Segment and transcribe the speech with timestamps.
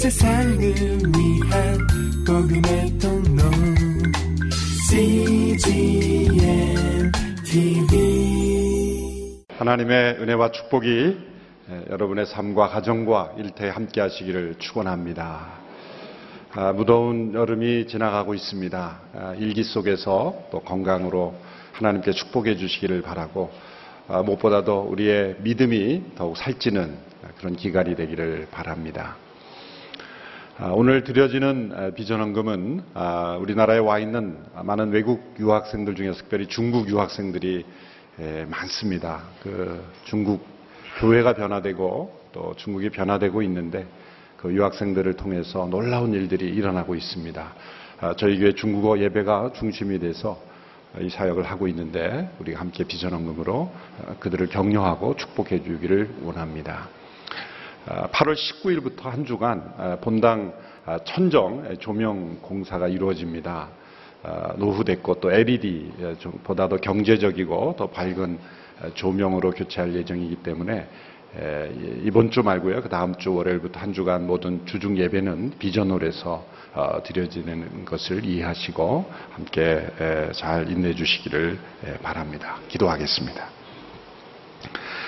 [0.00, 1.78] 세상을 위한
[2.26, 3.42] 복음의 통로
[4.88, 6.32] CGM
[7.44, 11.18] TV 하나님의 은혜와 축복이
[11.90, 15.60] 여러분의 삶과 가정과 일터에 함께 하시기를 축원합니다.
[16.52, 19.00] 아, 무더운 여름이 지나가고 있습니다.
[19.14, 21.34] 아, 일기 속에서 또 건강으로
[21.72, 23.50] 하나님께 축복해 주시기를 바라고
[24.08, 26.96] 아, 무엇보다도 우리의 믿음이 더욱 살찌는
[27.36, 29.16] 그런 기간이 되기를 바랍니다.
[30.62, 32.82] 오늘 드려지는 비전헌금은
[33.40, 37.64] 우리나라에 와 있는 많은 외국 유학생들 중에서 특별히 중국 유학생들이
[38.46, 39.22] 많습니다.
[39.42, 40.46] 그 중국
[40.98, 43.86] 교회가 변화되고 또 중국이 변화되고 있는데
[44.36, 47.54] 그 유학생들을 통해서 놀라운 일들이 일어나고 있습니다.
[48.18, 50.38] 저희 교회 중국어 예배가 중심이 돼서
[51.00, 53.72] 이 사역을 하고 있는데 우리가 함께 비전헌금으로
[54.18, 56.99] 그들을 격려하고 축복해 주기를 원합니다.
[57.86, 60.52] 8월 19일부터 한 주간 본당
[61.04, 63.68] 천정 조명 공사가 이루어집니다.
[64.56, 65.92] 노후됐고 또 LED
[66.44, 68.38] 보다도 경제적이고 더 밝은
[68.94, 70.86] 조명으로 교체할 예정이기 때문에
[72.02, 72.82] 이번 주 말고요.
[72.82, 79.86] 그 다음 주 월요일부터 한 주간 모든 주중 예배는 비전홀에서 어, 드려지는 것을 이해하시고 함께
[80.32, 81.58] 잘 인내해 주시기를
[82.02, 82.58] 바랍니다.
[82.68, 83.59] 기도하겠습니다.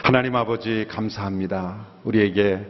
[0.05, 1.87] 하나님 아버지 감사합니다.
[2.03, 2.67] 우리에게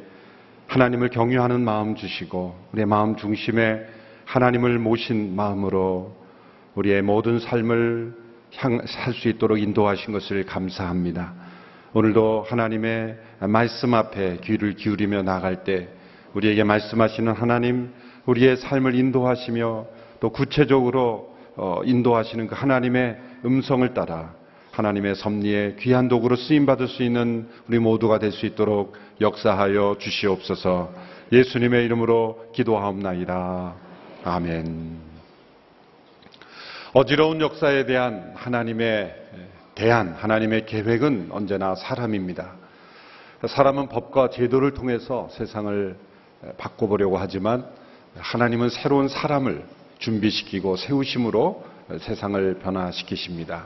[0.67, 3.87] 하나님을 경유하는 마음 주시고 우리의 마음 중심에
[4.27, 6.15] 하나님을 모신 마음으로
[6.75, 8.15] 우리의 모든 삶을
[8.51, 11.33] 살 수 있도록 인도하신 것을 감사합니다.
[11.95, 13.17] 오늘도 하나님의
[13.49, 15.89] 말씀 앞에 귀를 기울이며 나갈 때
[16.35, 17.95] 우리에게 말씀하시는 하나님,
[18.27, 19.87] 우리의 삶을 인도하시며
[20.21, 24.35] 또 구체적으로 어, 인도하시는 그 하나님의 음성을 따라
[24.73, 30.93] 하나님의 섭리에 귀한 도구로 쓰임 받을 수 있는 우리 모두가 될 수 있도록 역사하여 주시옵소서.
[31.31, 33.75] 예수님의 이름으로 기도하옵나이다.
[34.25, 34.99] 아멘.
[36.95, 39.15] 어지러운 역사에 대한 하나님의
[39.75, 42.53] 대한 하나님의 계획은 언제나 사람입니다.
[43.47, 45.97] 사람은 법과 제도를 통해서 세상을
[46.59, 47.67] 바꿔보려고 하지만
[48.17, 49.65] 하나님은 새로운 사람을
[49.99, 51.65] 준비시키고 세우심으로
[52.01, 53.65] 세상을 변화시키십니다.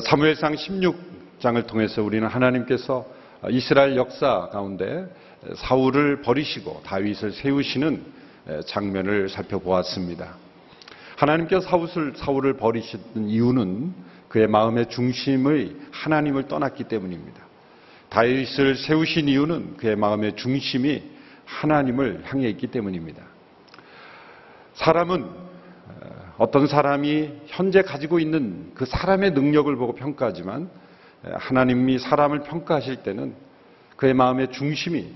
[0.00, 3.04] 사무엘상 16장을 통해서 우리는 하나님께서
[3.50, 5.06] 이스라엘 역사 가운데
[5.54, 8.02] 사울을 버리시고 다윗을 세우시는
[8.66, 10.34] 장면을 살펴보았습니다.
[11.16, 13.92] 하나님께서 사울을, 사울을 버리시는 이유는
[14.28, 17.42] 그의 마음의 중심의 하나님을 떠났기 때문입니다.
[18.08, 21.02] 다윗을 세우신 이유는 그의 마음의 중심이
[21.44, 23.22] 하나님을 향해 있기 때문입니다.
[24.72, 25.41] 사람은
[26.36, 30.70] 어, 어떤 사람이 현재 가지고 있는 그 사람의 능력을 보고 평가하지만
[31.22, 33.34] 하나님이 사람을 평가하실 때는
[33.96, 35.12] 그의 마음의 중심이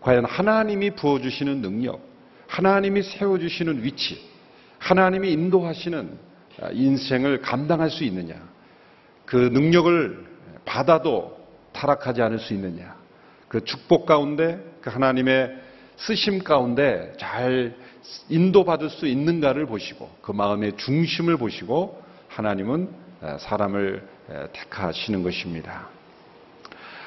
[0.00, 2.00] 과연 하나님이 부어주시는 능력,
[2.48, 4.20] 하나님이 세워주시는 위치,
[4.78, 6.18] 하나님이 인도하시는
[6.72, 8.34] 인생을 감당할 수 있느냐?
[9.24, 10.26] 그 능력을
[10.64, 11.38] 받아도
[11.72, 12.96] 타락하지 않을 수 있느냐?
[13.48, 15.56] 그 축복 가운데 그 하나님의
[15.96, 17.74] 쓰심 가운데 잘
[18.28, 22.88] 인도받을 수 있는가를 보시고 그 마음의 중심을 보시고 하나님은
[23.38, 24.06] 사람을
[24.52, 25.88] 택하시는 것입니다.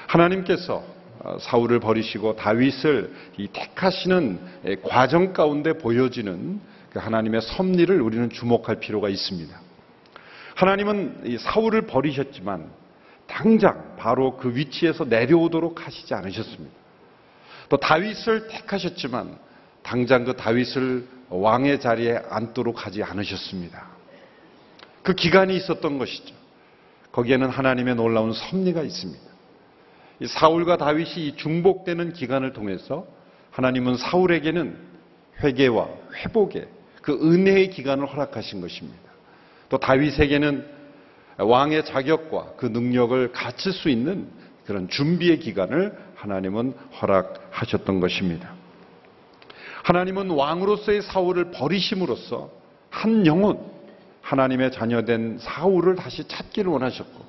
[0.07, 0.83] 하나님께서
[1.19, 4.39] 어, 사울을 버리시고 다윗을 이 택하시는
[4.83, 6.59] 과정 가운데 보여지는
[6.91, 9.59] 그 하나님의 섭리를 우리는 주목할 필요가 있습니다.
[10.55, 12.69] 하나님은 사울을 버리셨지만
[13.27, 16.75] 당장 바로 그 위치에서 내려오도록 하시지 않으셨습니다.
[17.69, 19.37] 또 다윗을 택하셨지만
[19.85, 23.85] 당장 그 다윗을 왕의 자리에 앉도록 하지 않으셨습니다.
[25.03, 26.33] 그 기간이 있었던 것이죠.
[27.11, 29.23] 거기에는 하나님의 놀라운 섭리가 있습니다.
[30.27, 33.05] 사울과 다윗이 중복되는 기간을 통해서
[33.51, 34.75] 하나님은 사울에게는
[35.43, 36.67] 회개와 회복의
[37.03, 38.99] 그 은혜의 기간을 허락하신 것입니다.
[39.69, 40.65] 또 다윗에게는
[41.37, 44.29] 왕의 자격과 그 능력을 갖출 수 있는
[44.65, 48.64] 그런 준비의 기간을 하나님은 허락하셨던 것입니다.
[49.85, 52.49] 하나님은 왕으로서의 사울을 버리심으로써
[52.89, 53.59] 한 영혼,
[54.21, 57.23] 하나님의 자녀된 사울을 다시 찾기를 원하셨고,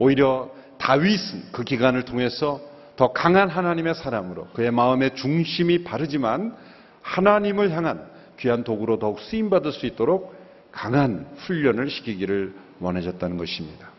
[0.00, 2.60] 오히려 다윗은 그 기간을 통해서
[2.96, 6.56] 더 강한 하나님의 사람으로 그의 마음의 중심이 바르지만
[7.02, 8.10] 하나님을 향한
[8.40, 10.34] 귀한 도구로 더욱 쓰임받을 수 있도록
[10.72, 13.90] 강한 훈련을 시키기를 원하셨다는 것입니다.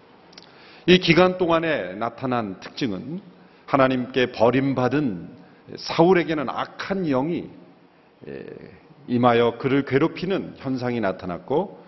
[0.87, 3.21] 이 기간 동안에 나타난 특징은
[3.65, 5.38] 하나님께 버림받은
[5.77, 7.49] 사울에게는 악한 영이
[9.07, 11.79] 임하여 그를 괴롭히는 현상이 나타났고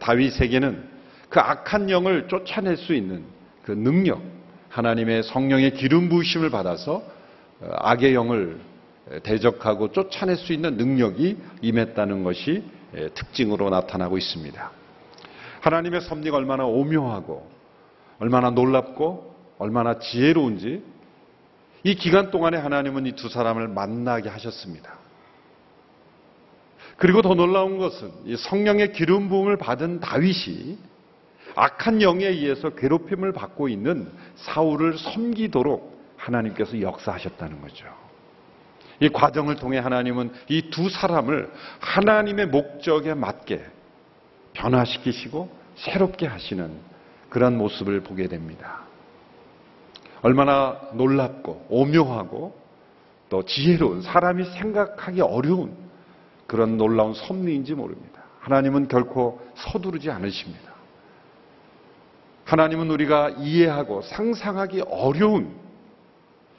[0.00, 0.88] 다윗에게는
[1.28, 3.24] 그 악한 영을 쫓아낼 수 있는
[3.62, 4.22] 그 능력,
[4.68, 7.02] 하나님의 성령의 기름 부으심을 받아서
[7.60, 8.60] 악의 영을
[9.22, 12.64] 대적하고 쫓아낼 수 있는 능력이 임했다는 것이
[13.14, 14.70] 특징으로 나타나고 있습니다.
[15.60, 17.50] 하나님의 섭리가 얼마나 오묘하고
[18.18, 20.82] 얼마나 놀랍고 얼마나 지혜로운지
[21.82, 24.98] 이 기간 동안에 하나님은 이 두 사람을 만나게 하셨습니다.
[26.96, 30.78] 그리고 더 놀라운 것은 이 성령의 기름 부음을 받은 다윗이
[31.56, 37.86] 악한 영에 의해서 괴롭힘을 받고 있는 사울을 섬기도록 하나님께서 역사하셨다는 거죠.
[39.00, 41.50] 이 과정을 통해 하나님은 이 두 사람을
[41.80, 43.64] 하나님의 목적에 맞게
[44.52, 46.70] 변화시키시고 새롭게 하시는
[47.30, 48.82] 그런 모습을 보게 됩니다.
[50.22, 52.58] 얼마나 놀랍고 오묘하고
[53.28, 55.74] 또 지혜로운 사람이 생각하기 어려운
[56.46, 58.22] 그런 놀라운 섭리인지 모릅니다.
[58.40, 60.70] 하나님은 결코 서두르지 않으십니다.
[62.44, 65.54] 하나님은 우리가 이해하고 상상하기 어려운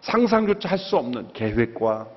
[0.01, 2.07] 상상조차 할 수 없는 계획과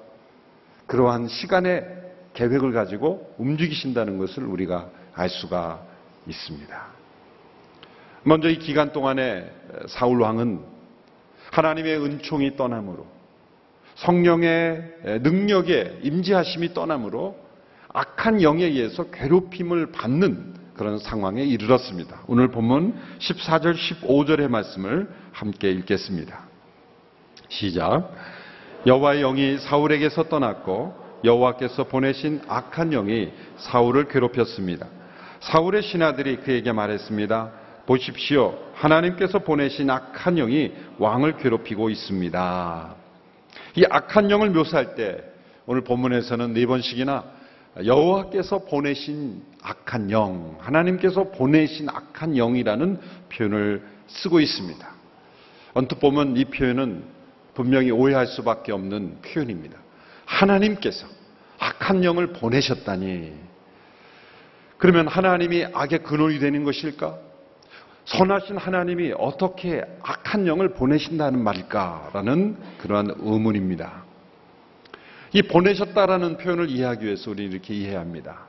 [0.86, 2.02] 그러한 시간의
[2.34, 5.82] 계획을 가지고 움직이신다는 것을 우리가 알 수가
[6.26, 6.86] 있습니다.
[8.22, 9.50] 먼저 이 기간 동안에
[9.88, 10.73] 사울 왕은
[11.50, 13.06] 하나님의 은총이 떠남으로
[13.96, 17.36] 성령의 능력에 임재하심이 떠남으로
[17.92, 22.22] 악한 영에 의해서 괴롭힘을 받는 그런 상황에 이르렀습니다.
[22.26, 26.40] 오늘 본문 14절 15절의 말씀을 함께 읽겠습니다.
[27.48, 28.12] 시작.
[28.86, 34.86] 여호와의 영이 사울에게서 떠났고 여호와께서 보내신 악한 영이 사울을 괴롭혔습니다.
[35.40, 37.52] 사울의 신하들이 그에게 말했습니다.
[37.86, 38.58] 보십시오.
[38.74, 42.94] 하나님께서 보내신 악한 영이 왕을 괴롭히고 있습니다.
[43.76, 45.22] 이 악한 영을 묘사할 때
[45.66, 47.24] 오늘 본문에서는 네 번씩이나
[47.84, 53.00] 여호와께서 보내신 악한 영, 하나님께서 보내신 악한 영이라는
[53.30, 54.94] 표현을 쓰고 있습니다.
[55.72, 57.04] 언뜻 보면 이 표현은
[57.54, 59.78] 분명히 오해할 수밖에 없는 표현입니다.
[60.24, 61.06] 하나님께서
[61.58, 63.32] 악한 영을 보내셨다니.
[64.78, 67.18] 그러면 하나님이 악의 근원이 되는 것일까?
[68.04, 74.04] 선하신 하나님이 어떻게 악한 영을 보내신다는 말일까라는 그러한 의문입니다.
[75.32, 78.46] 이 보내셨다라는 표현을 이해하기 위해서 우리는 이렇게 이해해야 합니다.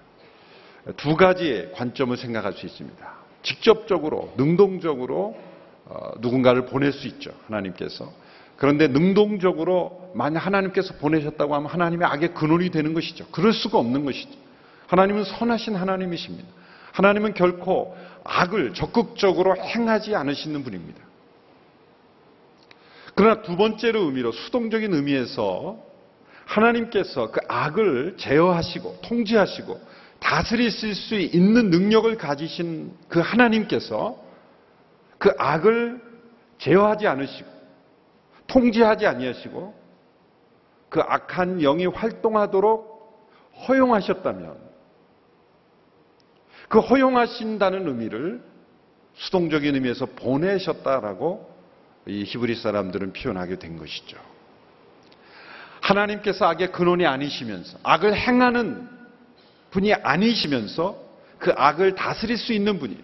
[0.98, 3.14] 두 가지의 관점을 생각할 수 있습니다.
[3.42, 5.36] 직접적으로, 능동적으로
[5.86, 7.32] 어, 누군가를 보낼 수 있죠.
[7.48, 8.12] 하나님께서.
[8.58, 13.26] 그런데 능동적으로 만약 하나님께서 보내셨다고 하면 하나님의 악의 근원이 되는 것이죠.
[13.32, 14.32] 그럴 수가 없는 것이죠.
[14.88, 16.48] 하나님은 선하신 하나님이십니다.
[16.92, 21.00] 하나님은 결코 악을 적극적으로 행하지 않으시는 분입니다.
[23.14, 25.80] 그러나 두 번째로 의미로 수동적인 의미에서
[26.46, 29.80] 하나님께서 그 악을 제어하시고 통제하시고
[30.20, 34.22] 다스리실 수 있는 능력을 가지신 그 하나님께서
[35.18, 36.02] 그 악을
[36.58, 37.50] 제어하지 않으시고
[38.48, 39.86] 통제하지 아니하시고
[40.90, 42.96] 그 악한 영이 활동하도록
[43.68, 44.65] 허용하셨다면
[46.70, 48.42] 그 허용하신다는 의미를
[49.16, 51.54] 수동적인 의미에서 보내셨다라고
[52.08, 54.18] 이 히브리 사람들은 표현하게 된 것이죠.
[55.82, 58.90] 하나님께서 악의 근원이 아니시면서 악을 행하는
[59.72, 61.04] 분이 아니시면서
[61.38, 62.98] 그 악을 다스릴 수 있는 분이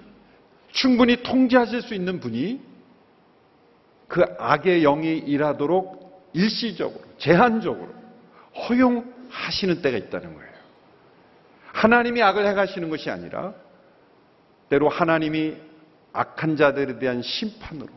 [0.71, 2.61] 충분히 통제하실 수 있는 분이
[4.07, 7.93] 그 악의 영이 일하도록 일시적으로, 제한적으로
[8.67, 10.50] 허용하시는 때가 있다는 거예요.
[11.73, 13.53] 하나님이 악을 행하시는 것이 아니라
[14.69, 15.57] 때로 하나님이
[16.13, 17.89] 악한 자들에 대한 심판으로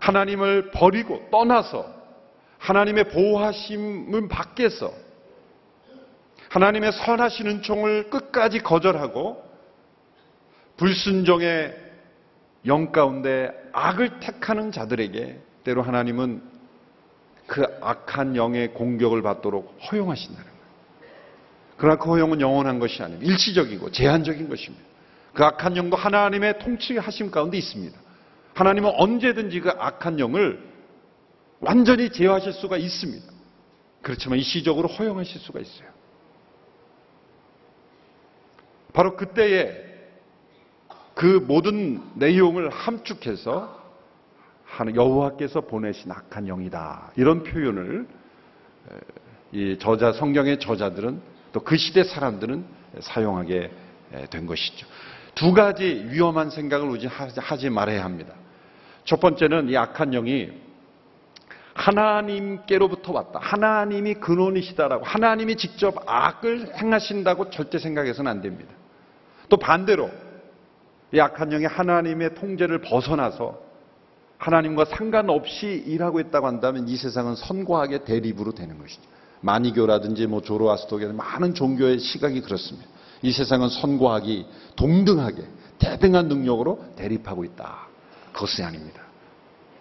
[0.00, 1.92] 하나님을 버리고 떠나서
[2.58, 4.92] 하나님의 보호하심은 밖에서
[6.50, 9.44] 하나님의 선하신 은총을 끝까지 거절하고
[10.76, 11.76] 불순종의
[12.66, 16.42] 영 가운데 악을 택하는 자들에게 때로 하나님은
[17.46, 20.53] 그 악한 영의 공격을 받도록 허용하신다는.
[21.76, 24.84] 그러나 그 허용은 영원한 것이 아니고 일시적이고 제한적인 것입니다.
[25.32, 27.98] 그 악한 영도 하나님의 통치하심 가운데 있습니다.
[28.54, 30.62] 하나님은 언제든지 그 악한 영을
[31.60, 33.26] 완전히 제어하실 수가 있습니다.
[34.02, 35.88] 그렇지만 일시적으로 허용하실 수가 있어요.
[38.92, 39.74] 바로 그때에
[41.14, 43.82] 그 모든 내용을 함축해서
[44.94, 47.12] 여호와께서 보내신 악한 영이다.
[47.16, 48.06] 이런 표현을
[49.52, 52.64] 이 저자 성경의 저자들은 또 그 시대 사람들은
[53.00, 53.70] 사용하게
[54.30, 54.86] 된 것이죠.
[55.34, 58.34] 두 가지 위험한 생각을 우리 하지 말아야 합니다.
[59.04, 60.50] 첫 번째는 이 악한 영이
[61.74, 63.38] 하나님께로부터 왔다.
[63.40, 68.72] 하나님이 근원이시다라고 하나님이 직접 악을 행하신다고 절대 생각해서는 안 됩니다.
[69.48, 70.10] 또 반대로
[71.12, 73.60] 이 악한 영이 하나님의 통제를 벗어나서
[74.38, 79.13] 하나님과 상관없이 일하고 있다고 한다면 이 세상은 선과학의 대립으로 되는 것이죠.
[79.44, 82.88] 마니교라든지 뭐 조로아스토교 많은 종교의 시각이 그렇습니다.
[83.22, 84.46] 이 세상은 선과학이
[84.76, 85.42] 동등하게
[85.78, 87.88] 대등한 능력으로 대립하고 있다.
[88.32, 89.02] 그것이 아닙니다.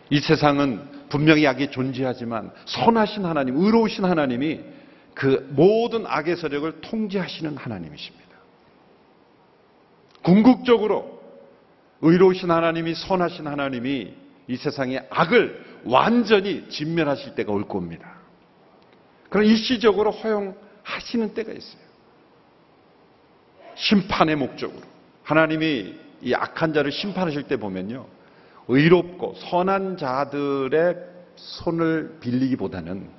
[0.10, 4.60] 이 세상은 분명히 악이 존재하지만 선하신 하나님, 의로우신 하나님이
[5.14, 8.24] 그 모든 악의 세력을 통제하시는 하나님이십니다.
[10.24, 11.22] 궁극적으로
[12.02, 14.14] 의로우신 하나님이 선하신 하나님이
[14.48, 18.13] 이 세상의 악을 완전히 진멸하실 때가 올 겁니다.
[19.34, 21.82] 그럼 일시적으로 허용하시는 때가 있어요.
[23.74, 24.84] 심판의 목적으로.
[25.24, 28.06] 하나님이 이 악한 자를 심판하실 때 보면요.
[28.68, 30.98] 의롭고 선한 자들의
[31.36, 33.10] 손을 빌리기보다는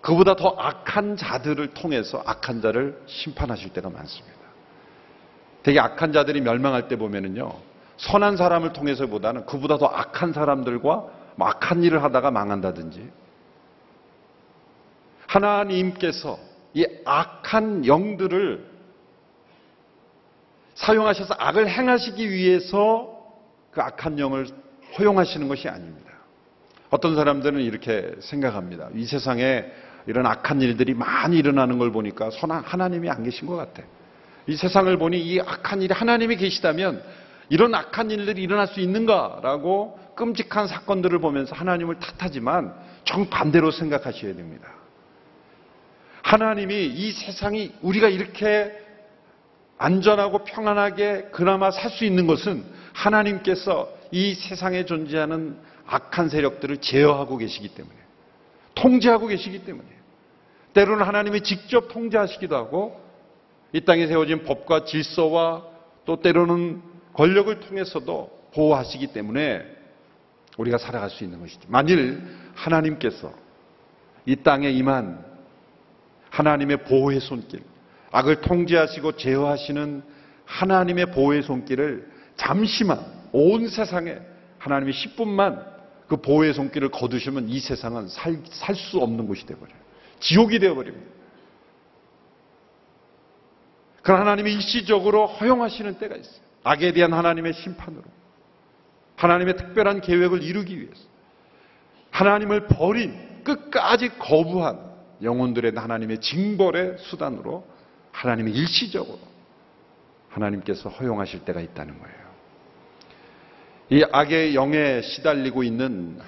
[0.00, 4.38] 그보다 더 악한 자들을 통해서 악한 자를 심판하실 때가 많습니다.
[5.64, 7.52] 되게 악한 자들이 멸망할 때 보면은요,
[7.96, 13.10] 선한 사람을 통해서보다는 그보다 더 악한 사람들과 뭐 악한 일을 하다가 망한다든지,
[15.32, 16.38] 하나님께서
[16.74, 18.72] 이 악한 영들을
[20.74, 23.18] 사용하셔서 악을 행하시기 위해서
[23.70, 24.46] 그 악한 영을
[24.98, 26.10] 허용하시는 것이 아닙니다.
[26.90, 28.88] 어떤 사람들은 이렇게 생각합니다.
[28.94, 29.64] 이 세상에
[30.06, 33.82] 이런 악한 일들이 많이 일어나는 걸 보니까 선한 하나님이 안 계신 것 같아.
[34.46, 37.02] 이 세상을 보니 이 악한 일이 하나님이 계시다면
[37.48, 42.74] 이런 악한 일들이 일어날 수 있는가라고 끔찍한 사건들을 보면서 하나님을 탓하지만
[43.04, 44.68] 정반대로 생각하셔야 됩니다.
[46.22, 48.72] 하나님이 이 세상이 우리가 이렇게
[49.78, 57.68] 안전하고 평안하게 그나마 살 수 있는 것은 하나님께서 이 세상에 존재하는 악한 세력들을 제어하고 계시기
[57.68, 57.96] 때문에
[58.74, 59.88] 통제하고 계시기 때문에
[60.74, 63.00] 때로는 하나님이 직접 통제하시기도 하고
[63.72, 65.64] 이 땅에 세워진 법과 질서와
[66.04, 66.82] 또 때로는
[67.14, 69.64] 권력을 통해서도 보호하시기 때문에
[70.56, 71.60] 우리가 살아갈 수 있는 것이죠.
[71.68, 72.22] 만일
[72.54, 73.32] 하나님께서
[74.26, 75.31] 이 땅에 임한
[76.32, 77.62] 하나님의 보호의 손길,
[78.10, 80.02] 악을 통제하시고 제어하시는
[80.46, 82.98] 하나님의 보호의 손길을 잠시만
[83.32, 84.18] 온 세상에
[84.58, 85.72] 하나님이 10분만
[86.08, 89.76] 그 보호의 손길을 거두시면 이 세상은 살 수 없는 곳이 되어버려요.
[90.20, 91.06] 지옥이 되어버립니다.
[94.02, 96.40] 그러나 하나님이 일시적으로 허용하시는 때가 있어요.
[96.64, 98.04] 악에 대한 하나님의 심판으로.
[99.16, 101.02] 하나님의 특별한 계획을 이루기 위해서.
[102.10, 104.91] 하나님을 버린 끝까지 거부한
[105.22, 107.66] 영혼들의 하나님의 징벌의 수단으로
[108.10, 109.18] 하나님이 일시적으로
[110.28, 112.22] 하나님께서 허용하실 때가 있다는 거예요.
[113.90, 116.18] 이 악의 영에 시달리고 있는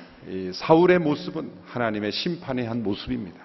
[0.53, 3.39] 사울의 모습은 하나님의 심판의 한 모습입니다.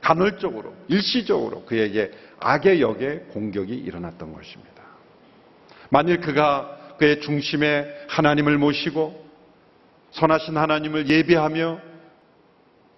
[0.00, 4.82] 간헐적으로, 일시적으로 그에게 악의 역의 공격이 일어났던 것입니다.
[5.90, 9.26] 만일 그가 그의 중심에 하나님을 모시고
[10.10, 11.87] 선하신 하나님을 예배하며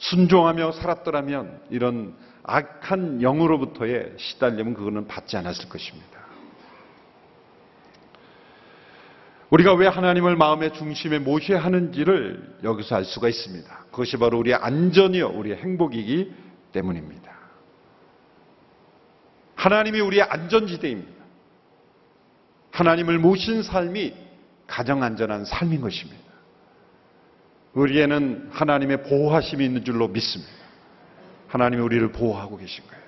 [0.00, 6.20] 순종하며 살았더라면 이런 악한 영으로부터의 시달림은 그거는 받지 않았을 것입니다.
[9.50, 13.86] 우리가 왜 하나님을 마음의 중심에 모셔야 하는지를 여기서 알 수가 있습니다.
[13.90, 16.32] 그것이 바로 우리의 안전이요, 우리의 행복이기
[16.72, 17.30] 때문입니다.
[19.56, 21.24] 하나님이 우리의 안전지대입니다.
[22.70, 24.14] 하나님을 모신 삶이
[24.66, 26.29] 가장 안전한 삶인 것입니다.
[27.74, 30.52] 우리에는 하나님의 보호하심이 있는 줄로 믿습니다.
[31.48, 33.00] 하나님이 우리를 보호하고 계신 거예요.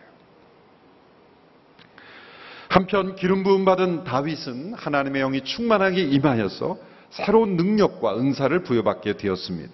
[2.69, 6.79] 한편 기름 부음 받은 다윗은 하나님의 영이 충만하게 임하여서
[7.11, 9.71] 새로운 능력과 은사를 부여받게 되었습니다.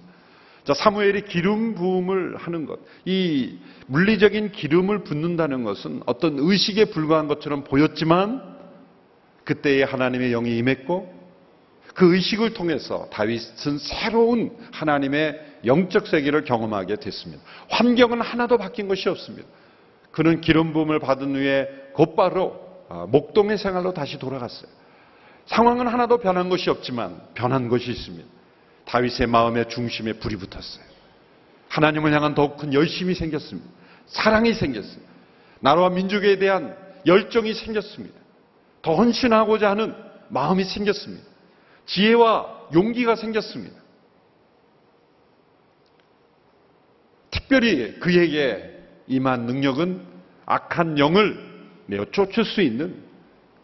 [0.64, 7.64] 자, 사무엘이 기름 부음을 하는 것, 이 물리적인 기름을 붓는다는 것은 어떤 의식에 불과한 것처럼
[7.64, 8.42] 보였지만
[9.44, 11.17] 그때에 하나님의 영이 임했고
[11.98, 17.42] 그 의식을 통해서 다윗은 새로운 하나님의 영적 세계를 경험하게 됐습니다.
[17.70, 19.48] 환경은 하나도 바뀐 것이 없습니다.
[20.12, 24.70] 그는 기름 부음을 받은 후에 곧바로 아, 목동의 생활로 다시 돌아갔어요.
[25.46, 28.24] 상황은 하나도 변한 것이 없지만 변한 것이 있습니다.
[28.84, 30.84] 다윗의 마음의 중심에 불이 붙었어요.
[31.68, 33.68] 하나님을 향한 더욱 큰 열심이 생겼습니다.
[34.06, 35.02] 사랑이 생겼어요.
[35.58, 36.76] 나라와 민족에 대한
[37.06, 38.14] 열정이 생겼습니다.
[38.82, 39.96] 더 헌신하고자 하는
[40.28, 41.27] 마음이 생겼습니다.
[41.88, 43.76] 지혜와 용기가 생겼습니다.
[47.30, 50.02] 특별히 그에게 임한 능력은
[50.46, 51.36] 악한 영을
[51.86, 53.02] 내어 쫓을 수 있는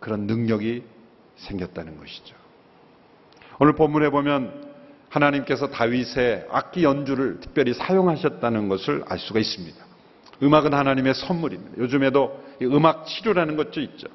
[0.01, 0.83] 그런 능력이
[1.37, 2.35] 생겼다는 것이죠.
[3.59, 4.73] 오늘 본문에 보면
[5.11, 9.85] 하나님께서 다윗의 악기 연주를 특별히 사용하셨다는 것을 알 수가 있습니다.
[10.43, 11.79] 음악은 하나님의 선물입니다.
[11.79, 14.09] 요즘에도 음악 치료라는 것도 있죠.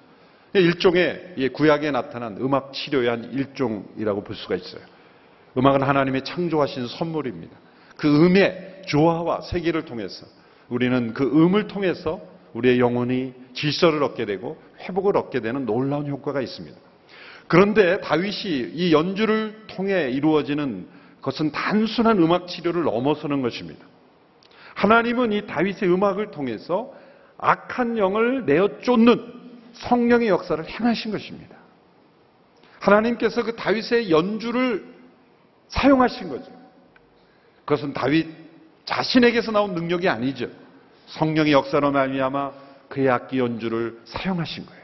[0.53, 4.82] 일종의 구약에 나타난 음악 치료의 한 일종이라고 볼 수가 있어요.
[5.58, 7.56] 음악은 하나님의 창조하신 선물입니다.
[7.98, 10.25] 그 음의 조화와 세계를 통해서
[10.70, 12.22] 우리는 그 음을 통해서
[12.53, 16.77] 우리의 영혼이 질서를 얻게 되고 회복을 얻게 되는 놀라운 효과가 있습니다.
[17.48, 20.88] 그런데 다윗이 이 연주를 통해 이루어지는
[21.22, 23.86] 것은 단순한 음악 치료를 넘어서는 것입니다.
[24.75, 26.94] 하나님은 이 다윗의 음악을 통해서
[27.38, 29.38] 악한 영을 내어 쫓는
[29.74, 31.56] 성령의 역사를 행하신 것입니다.
[32.80, 34.86] 하나님께서 그 다윗의 연주를
[35.70, 36.52] 사용하신 거죠.
[37.66, 38.28] 그것은 다윗
[38.86, 40.50] 자신에게서 나온 능력이 아니죠.
[41.08, 42.52] 성령의 역사로 말미암아
[42.90, 44.80] 그의 악기 연주를 사용하신 거예요.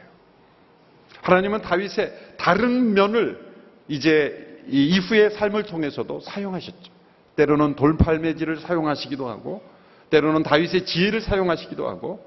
[1.22, 3.54] 하나님은 다윗의 다른 면을
[3.88, 6.94] 이제 이후의 삶을 통해서도 사용하셨죠.
[7.36, 9.64] 때로는 돌팔매질을 사용하시기도 하고,
[10.10, 12.26] 때로는 다윗의 지혜를 사용하시기도 하고,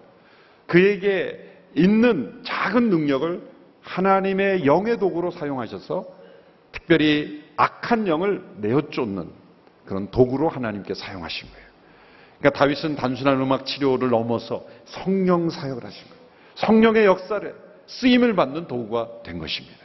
[0.67, 3.43] 그에게 있는 작은 능력을
[3.83, 6.07] 하나님의 영의 도구로 사용하셔서
[6.73, 9.31] 특별히 악한 영을 내어 쫓는
[9.87, 11.69] 그런 도구로 하나님께 사용하신 거예요.
[12.39, 16.19] 그러니까 다윗은 단순한 음악 치료를 넘어서 성령 사역을 하신 거예요.
[16.57, 17.55] 성령의 역사를
[17.87, 19.77] 쓰임을 받는 도구가 된 것입니다.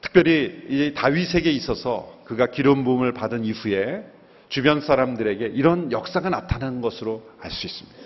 [0.00, 4.04] 특별히 이 다윗에게 있어서 그가 기름 부음을 받은 이후에
[4.48, 7.98] 주변 사람들에게 이런 역사가 나타난 것으로 알 수 있습니다.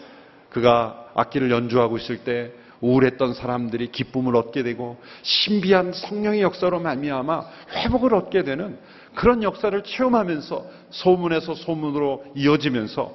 [0.51, 8.15] 그가 악기를 연주하고 있을 때 우울했던 사람들이 기쁨을 얻게 되고 신비한 성령의 역사로 말미암아 회복을
[8.15, 8.79] 얻게 되는
[9.15, 13.13] 그런 역사를 체험하면서 소문에서 소문으로 이어지면서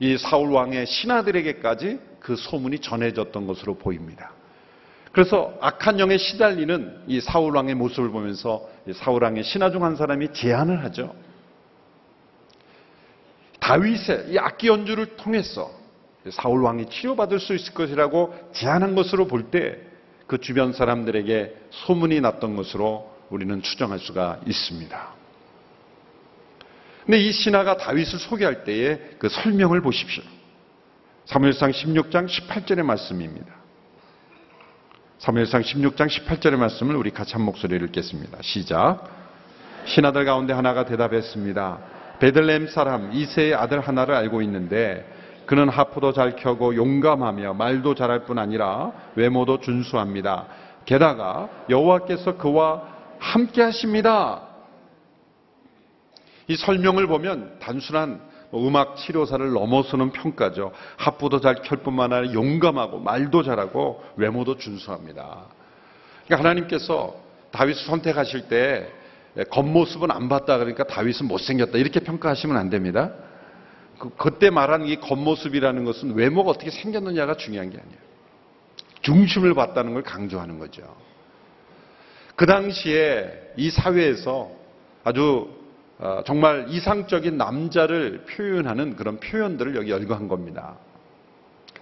[0.00, 4.32] 이 사울 왕의 신하들에게까지 그 소문이 전해졌던 것으로 보입니다.
[5.12, 10.34] 그래서 악한 영에 시달리는 이 사울 왕의 모습을 보면서 사울 왕의 신하 중 한 사람이
[10.34, 11.14] 제안을 하죠.
[13.60, 15.70] 다윗의 이 악기 연주를 통해서
[16.30, 22.56] 사울 왕이 치료받을 수 있을 것이라고 제안한 것으로 볼 때 그 주변 사람들에게 소문이 났던
[22.56, 25.14] 것으로 우리는 추정할 수가 있습니다.
[27.04, 30.24] 근데 이 신하가 다윗을 소개할 때의 그 설명을 보십시오.
[31.26, 33.54] 사무엘상 16장 18절의 말씀입니다.
[35.18, 38.38] 사무엘상 16장 18절의 말씀을 우리 같이 한 목소리를 읽겠습니다.
[38.42, 39.04] 시작.
[39.84, 41.78] 신하들 가운데 하나가 대답했습니다.
[42.18, 45.06] 베들렘 사람 이세의 아들 하나를 알고 있는데
[45.46, 50.46] 그는 하프도 잘 켜고 용감하며 말도 잘할 뿐 아니라 외모도 준수합니다.
[50.84, 52.82] 게다가 여호와께서 그와
[53.18, 54.42] 함께 하십니다.
[56.48, 60.72] 이 설명을 보면 단순한 뭐 음악 치료사를 넘어서는 평가죠.
[60.96, 65.46] 합부도 잘 켤 뿐만 아니라 용감하고 말도 잘하고 외모도 준수합니다.
[66.26, 67.14] 그러니까 하나님께서
[67.50, 68.92] 다윗을 선택하실 때
[69.50, 73.12] 겉모습은 안 봤다 그러니까 다윗은 못생겼다 이렇게 평가하시면 안 됩니다.
[73.98, 77.98] 그, 그때 말하는 이 겉모습이라는 것은 외모가 어떻게 생겼느냐가 중요한 게 아니에요.
[79.02, 80.82] 중심을 봤다는 걸 강조하는 거죠.
[82.34, 84.50] 그 당시에 이 사회에서
[85.04, 85.48] 아주
[85.98, 90.76] 어, 정말 이상적인 남자를 표현하는 그런 표현들을 여기 열거한 겁니다.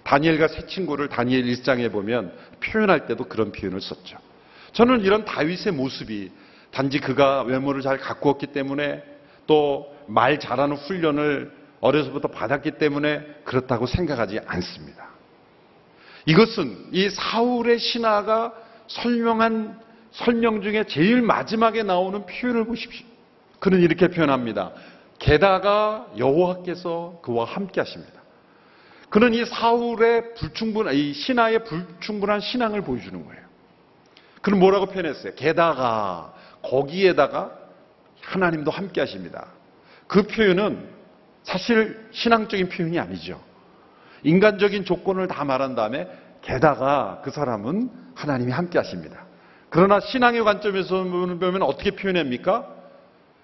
[0.03, 4.17] 다니엘과 새 친구를 다니엘 1장에 보면 표현할 때도 그런 표현을 썼죠.
[4.71, 6.31] 저는 이런 다윗의 모습이
[6.71, 9.03] 단지 그가 외모를 잘 가꾸었기 때문에
[9.47, 11.51] 또 말 잘하는 훈련을
[11.85, 15.09] 어려서부터 받았기 때문에 그렇다고 생각하지 않습니다.
[16.25, 18.53] 이것은 이 사울의 신하가
[18.87, 19.79] 설명한
[20.11, 23.05] 설명 중에 제일 마지막에 나오는 표현을 보십시오.
[23.59, 24.71] 그는 이렇게 표현합니다.
[25.19, 28.13] 게다가 여호와께서 그와 함께 하십니다.
[29.09, 33.45] 그는 이 사울의 불충분, 이 신하의 불충분한 신앙을 보여주는 거예요.
[34.41, 35.35] 그는 뭐라고 표현했어요?
[35.35, 37.51] 게다가 거기에다가
[38.21, 39.47] 하나님도 함께 하십니다.
[40.07, 40.94] 그 표현은
[41.45, 43.41] 사실 신앙적인 표현이 아니죠.
[44.23, 46.07] 인간적인 조건을 다 말한 다음에
[46.41, 49.25] 게다가 그 사람은 하나님이 함께 하십니다.
[49.69, 52.67] 그러나 신앙의 관점에서 보면 어떻게 표현합니까?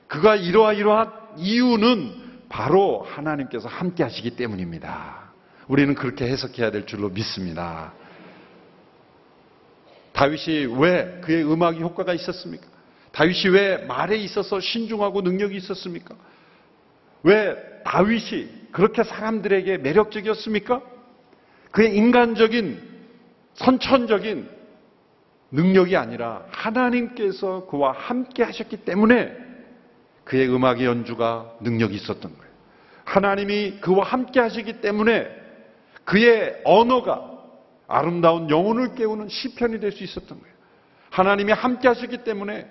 [0.07, 5.31] 그가 이러한 이러한 이유는 바로 하나님께서 함께 하시기 때문입니다.
[5.67, 7.93] 우리는 그렇게 해석해야 될 줄로 믿습니다.
[10.13, 12.67] 다윗이 왜 그의 음악이 효과가 있었습니까?
[13.13, 16.15] 다윗이 왜 말에 있어서 신중하고 능력이 있었습니까?
[17.23, 20.81] 왜 다윗이 그렇게 사람들에게 매력적이었습니까?
[21.71, 22.81] 그의 인간적인
[23.53, 24.49] 선천적인
[25.51, 29.35] 능력이 아니라 하나님께서 그와 함께 하셨기 때문에
[30.23, 32.51] 그의 음악의 연주가 능력이 있었던 거예요.
[33.03, 35.27] 하나님이 그와 함께 하시기 때문에
[36.05, 37.29] 그의 언어가
[37.87, 40.55] 아름다운 영혼을 깨우는 시편이 될 수 있었던 거예요.
[41.09, 42.69] 하나님이 함께 하셨기 때문에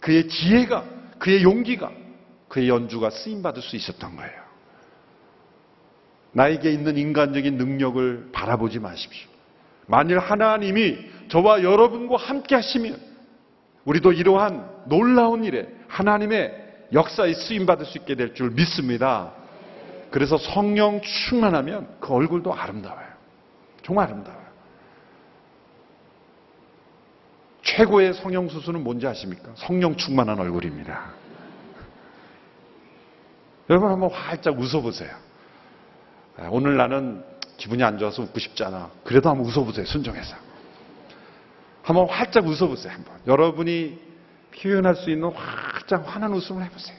[0.00, 0.84] 그의 지혜가,
[1.18, 1.90] 그의 용기가,
[2.48, 4.41] 그의 연주가 쓰임 받을 수 있었던 거예요.
[6.32, 9.28] 나에게 있는 인간적인 능력을 바라보지 마십시오.
[9.86, 12.98] 만일 하나님이 저와 여러분과 함께 하시면
[13.84, 19.32] 우리도 이러한 놀라운 일에 하나님의 역사에 쓰임 받을 수 있게 될 줄 믿습니다.
[20.10, 23.06] 그래서 성령 충만하면 그 얼굴도 아름다워요.
[23.82, 24.42] 정말 아름다워요.
[27.62, 29.50] 최고의 성령 수수는 뭔지 아십니까?
[29.56, 31.10] 성령 충만한 얼굴입니다.
[33.70, 35.10] 여러분 한번 활짝 웃어보세요.
[36.38, 37.24] 아, 오늘 나는
[37.56, 38.90] 기분이 안 좋아서 웃고 싶지 않아.
[39.04, 39.86] 그래도 한번 웃어보세요.
[39.86, 40.36] 순종해서.
[41.82, 42.92] 한번 활짝 웃어보세요.
[42.92, 43.14] 한번.
[43.26, 43.98] 여러분이
[44.60, 46.96] 표현할 수 있는 활짝 환한 웃음을 해보세요.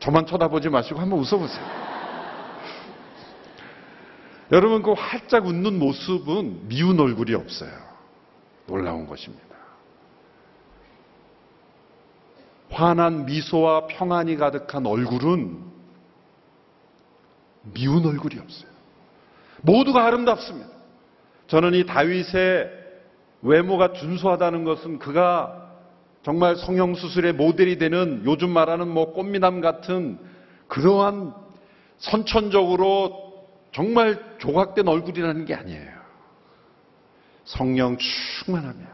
[0.00, 1.64] 저만 쳐다보지 마시고 한번 웃어보세요.
[4.52, 7.70] 여러분 그 활짝 웃는 모습은 미운 얼굴이 없어요.
[8.66, 9.46] 놀라운 것입니다.
[12.70, 15.69] 환한 미소와 평안이 가득한 얼굴은
[17.62, 18.70] 미운 얼굴이 없어요.
[19.62, 20.68] 모두가 아름답습니다.
[21.48, 22.70] 저는 이 다윗의
[23.42, 25.70] 외모가 준수하다는 것은 그가
[26.22, 30.18] 정말 성형수술의 모델이 되는 요즘 말하는 뭐 꽃미남 같은
[30.68, 31.34] 그러한
[31.98, 36.00] 선천적으로 정말 조각된 얼굴이라는 게 아니에요.
[37.44, 38.88] 성령 충만하면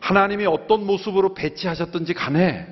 [0.00, 2.66] 하나님이 어떤 모습으로 배치하셨든지 간에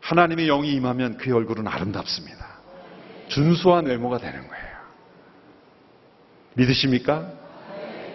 [0.00, 2.53] 하나님의 영이 임하면 그의 얼굴은 아름답습니다.
[3.28, 4.74] 준수한 외모가 되는 거예요.
[6.54, 7.32] 믿으십니까?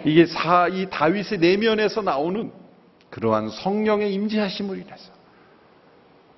[0.04, 2.52] 이게 사, 이 다윗의 내면에서 나오는
[3.10, 5.12] 그러한 성령의 임재하심으로 인해서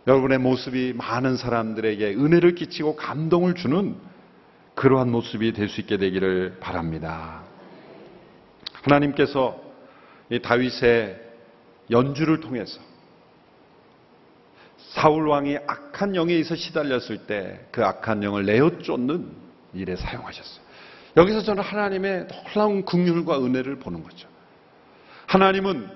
[0.07, 3.97] 여러분의 모습이 많은 사람들에게 은혜를 끼치고 감동을 주는
[4.75, 7.43] 그러한 모습이 될 수 있게 되기를 바랍니다.
[8.83, 9.61] 하나님께서
[10.31, 11.21] 이 다윗의
[11.91, 12.81] 연주를 통해서
[14.95, 19.27] 사울 왕이 악한 영에 의해서 시달렸을 때 그 악한 영을 내어 쫓는
[19.73, 20.63] 일에 사용하셨어요.
[21.17, 24.29] 여기서 저는 하나님의 놀라운 긍휼과 은혜를 보는 거죠.
[25.27, 25.89] 하나님은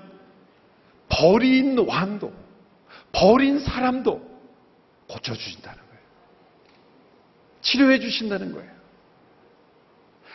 [1.09, 2.33] 버린 왕도
[3.11, 4.19] 버린 사람도
[5.07, 6.01] 고쳐 주신다는 거예요.
[7.61, 8.71] 치료해 주신다는 거예요.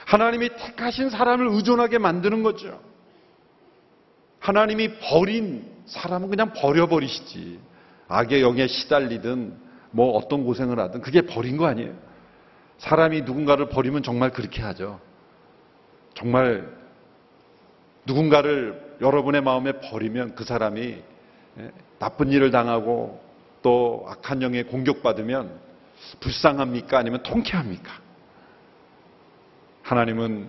[0.07, 2.81] 하나님이 택하신 사람을 의존하게 만드는 거죠.
[4.39, 7.72] 하나님이 버린 사람은 그냥 버려버리시지.
[8.13, 9.57] 악의 영에 시달리든
[9.91, 11.95] 뭐 어떤 고생을 하든 그게 버린 거 아니에요.
[12.79, 15.01] 사람이 누군가를 버리면 정말 그렇게 하죠.
[16.15, 16.69] 정말
[18.05, 21.03] 누군가를 여러분의 마음에 버리면 그 사람이
[21.59, 23.23] 예, 나쁜 일을 당하고
[23.63, 25.51] 또 악한 영에 공격받으면
[26.21, 26.99] 불쌍합니까?
[26.99, 27.93] 아니면 통쾌합니까?
[29.83, 30.49] 하나님은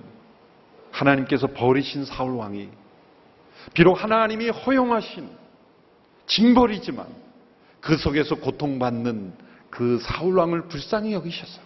[0.91, 2.69] 하나님께서 버리신 사울 왕이
[3.73, 5.29] 비록 하나님이 허용하신
[6.27, 7.22] 징벌이지만
[7.83, 9.33] 그 속에서 고통받는
[9.69, 11.61] 그 사울 왕을 불쌍히 여기셔서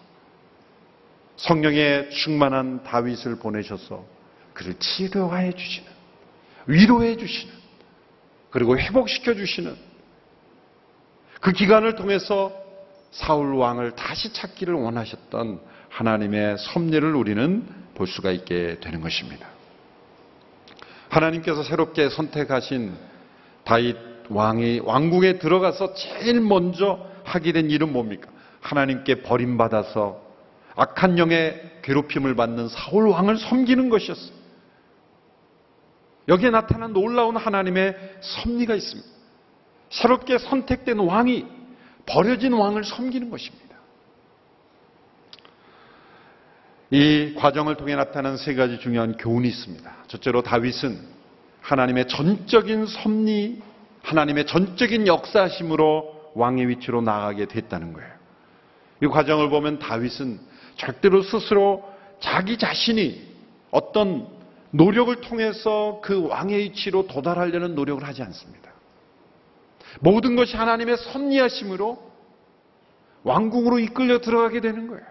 [1.38, 4.04] 성령의 충만한 다윗을 보내셔서
[4.54, 5.92] 그를 치료해 주시는
[6.66, 7.54] 위로해 주시는
[8.50, 9.76] 그리고 회복시켜 주시는
[11.40, 12.52] 그 기간을 통해서
[13.12, 19.48] 사울 왕을 다시 찾기를 원하셨던 하나님의 섭리를 우리는 볼 수가 있게 되는 것입니다.
[21.10, 22.96] 하나님께서 새롭게 선택하신
[23.64, 28.30] 다윗 왕이 왕궁에 들어가서 제일 먼저 하게 된 일은 뭡니까?
[28.62, 30.22] 하나님께 버림받아서
[30.76, 34.38] 악한 영의 괴롭힘을 받는 사울 왕을 섬기는 것이었어요.
[36.28, 39.10] 여기에 나타난 놀라운 하나님의 섭리가 있습니다.
[39.90, 41.46] 새롭게 선택된 왕이
[42.06, 43.68] 버려진 왕을 섬기는 것입니다.
[46.90, 49.92] 이 과정을 통해 나타난 세 가지 중요한 교훈이 있습니다.
[50.08, 51.00] 첫째로 다윗은
[51.62, 53.62] 하나님의 전적인 섭리,
[54.08, 58.10] 하나님의 전적인 역사심으로 왕의 위치로 나아가게 됐다는 거예요.
[59.04, 60.39] 이 과정을 보면 다윗은
[60.78, 61.84] 절대로 스스로
[62.22, 63.22] 자기 자신이
[63.70, 64.28] 어떤
[64.72, 68.72] 노력을 통해서 그 왕의 위치로 도달하려는 노력을 하지 않습니다.
[70.00, 72.08] 모든 것이 하나님의 섭리하심으로
[73.24, 75.04] 왕궁으로 이끌려 들어가게 되는 거예요.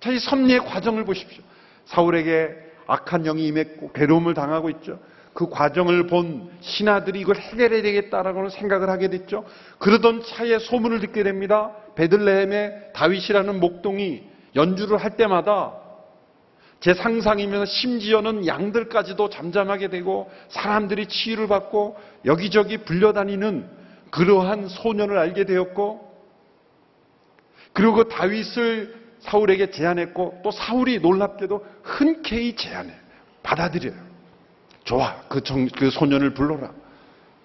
[0.00, 1.42] 자, 이 섭리의 과정을 보십시오.
[1.84, 2.54] 사울에게
[2.86, 5.00] 악한 영이 임했고 괴로움을 당하고 있죠.
[5.36, 9.44] 그 과정을 본 신하들이 이걸 해결해야 되겠다라고 생각을 하게 됐죠.
[9.78, 11.72] 그러던 차에 소문을 듣게 됩니다.
[11.94, 14.22] 베들레헴의 다윗이라는 목동이
[14.54, 15.74] 연주를 할 때마다
[16.80, 23.68] 제 상상이면 심지어는 양들까지도 잠잠하게 되고 사람들이 치유를 받고 여기저기 불려다니는
[24.12, 26.00] 그러한 소년을 알게 되었고
[27.74, 32.90] 그리고 그 다윗을 사울에게 제안했고 또 사울이 놀랍게도 흔쾌히 제안해
[33.42, 34.05] 받아들여요.
[34.86, 36.72] 좋아 그, 정, 그 소년을 불러라.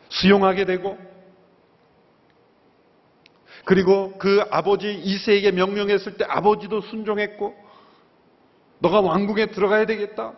[0.10, 0.98] 수용하게 되고
[3.66, 7.56] 그리고 그 아버지 이세에게 명령했을 때 아버지도 순종했고
[8.80, 10.34] 너가 왕궁에 들어가야 되겠다.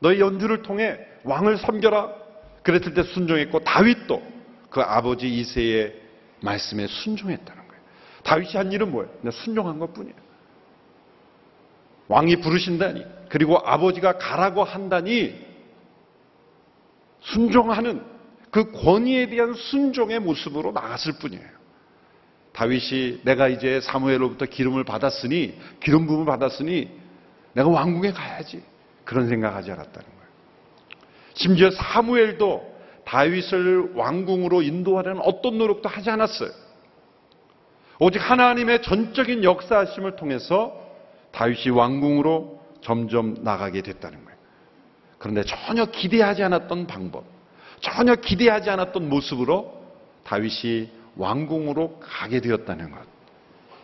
[0.00, 2.28] 너의 연주를 통해 왕을 섬겨라.
[2.62, 4.22] 그랬을 때 순종했고 다윗도
[4.70, 5.94] 그 아버지 이세의
[6.40, 7.82] 말씀에 순종했다는 거예요.
[8.24, 9.10] 다윗이 한 일은 뭐예요?
[9.20, 10.16] 그냥 순종한 것 뿐이에요.
[12.08, 15.47] 왕이 부르신다니 그리고 아버지가 가라고 한다니
[17.32, 18.02] 순종하는
[18.50, 21.58] 그 권위에 대한 순종의 모습으로 나갔을 뿐이에요.
[22.52, 26.88] 다윗이 내가 이제 사무엘로부터 기름을 받았으니 기름 부음을 받았으니
[27.52, 28.62] 내가 왕궁에 가야지
[29.04, 30.28] 그런 생각하지 않았다는 거예요.
[31.34, 36.50] 심지어 사무엘도 다윗을 왕궁으로 인도하려는 어떤 노력도 하지 않았어요.
[38.00, 40.74] 오직 하나님의 전적인 역사하심을 통해서
[41.32, 44.27] 다윗이 왕궁으로 점점 나가게 됐다는 거예요.
[45.18, 47.24] 그런데 전혀 기대하지 않았던 방법,
[47.80, 49.78] 전혀 기대하지 않았던 모습으로
[50.24, 52.98] 다윗이 왕궁으로 가게 되었다는 것.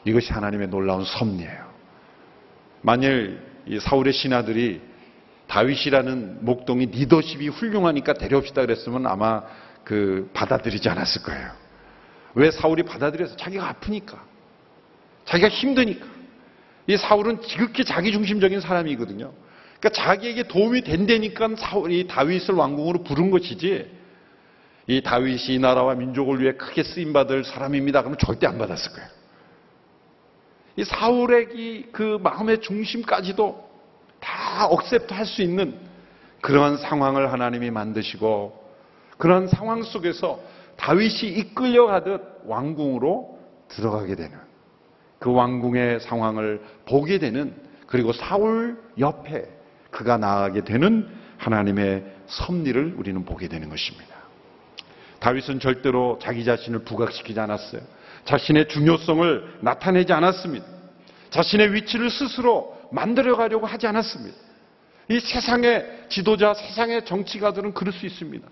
[0.05, 1.73] 이것이 하나님의 놀라운 섭리예요.
[2.83, 4.81] 만일 이 사울의 신하들이
[5.47, 9.43] 다윗이라는 목동이 리더십이 훌륭하니까 데려옵시다 그랬으면 아마
[9.85, 11.53] 그 받아들이지 않았을 거예요.
[12.35, 14.23] 왜 사울이 받아들여서 자기가 아프니까.
[15.25, 16.07] 자기가 힘드니까.
[16.87, 19.33] 이 사울은 지극히 자기중심적인 사람이거든요.
[19.85, 23.91] 그러니까 자기에게 도움이 된다니까 사울이 다윗을 왕궁으로 부른 것이지
[24.87, 28.01] 이 다윗이 이 나라와 민족을 위해 크게 쓰임 받을 사람입니다.
[28.01, 29.09] 그러면 절대 안 받았을 거예요.
[30.77, 33.63] 이 사울의 그 마음의 중심까지도
[34.21, 35.79] 다 accept 할 수 있는
[36.41, 38.59] 그러한 상황을 하나님이 만드시고
[39.19, 40.41] 그런 상황 속에서
[40.77, 44.39] 다윗이 이끌려가듯 왕궁으로 들어가게 되는
[45.19, 47.55] 그 왕궁의 상황을 보게 되는
[47.87, 49.64] 그리고 사울 옆에
[49.95, 54.13] 그가 나가게 되는 하나님의 섭리를 우리는 보게 되는 것입니다.
[55.21, 57.81] 다윗은 절대로 자기 자신을 부각시키지 않았어요.
[58.25, 60.67] 자신의 중요성을 나타내지 않았습니다.
[61.31, 64.37] 자신의 위치를 스스로 만들어 가려고 하지 않았습니다.
[65.11, 68.47] 이 세상의 지도자, 세상의 정치가들은 그럴 수 있습니다.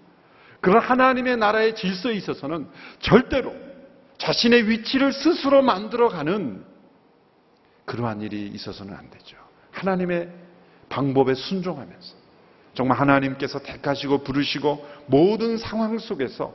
[0.61, 2.69] 그런 하나님의 나라의 질서에 있어서는
[3.01, 3.53] 절대로
[4.19, 6.65] 자신의 위치를 스스로 만들어가는
[7.85, 9.37] 그러한 일이 있어서는 안 되죠.
[9.73, 10.42] 하나님의
[10.93, 12.15] 방법에 순종하면서
[12.75, 16.55] 정말 하나님께서 택하시고 부르시고 모든 상황 속에서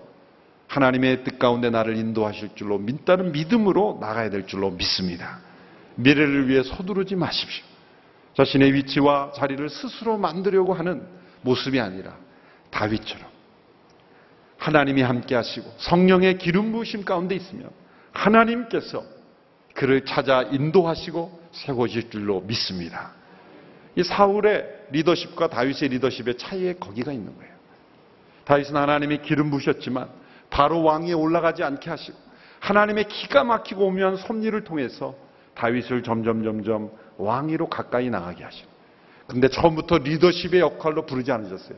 [0.68, 5.40] 하나님의 뜻 가운데 나를 인도하실 줄로 믿다는 믿음으로 나가야 될 줄로 믿습니다.
[5.96, 7.66] 미래를 위해 서두르지 마십시오.
[8.36, 11.08] 자신의 위치와 자리를 스스로 만들려고 하는
[11.42, 12.16] 모습이 아니라
[12.70, 13.26] 다윗처럼
[14.58, 17.72] 하나님이 함께 하시고 성령의 기름 부으심 가운데 있으면
[18.12, 19.04] 하나님께서
[19.74, 23.17] 그를 찾아 인도하시고 세워질 줄로 믿습니다.
[23.98, 27.52] 이 사울의 리더십과 다윗의 리더십의 차이에 거기가 있는 거예요.
[28.46, 30.08] 다윗은 하나님이 기름 부으셨지만
[30.52, 32.16] 바로 왕위에 올라가지 않게 하시고
[32.60, 35.16] 하나님의 기가 막히고 오묘한 섭리를 통해서
[35.56, 38.70] 다윗을 점점 점점 왕위로 가까이 나가게 하시고
[39.26, 41.78] 근데 처음부터 리더십의 역할로 부르지 않으셨어요.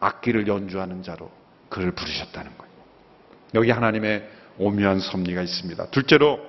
[0.00, 1.30] 악기를 연주하는 자로
[1.68, 2.72] 그를 부르셨다는 거예요.
[3.54, 4.26] 여기 하나님의
[4.58, 5.90] 오묘한 섭리가 있습니다.
[5.90, 6.40] 둘째로